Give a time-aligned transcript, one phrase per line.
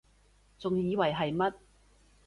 [0.57, 1.53] 仲以為係乜????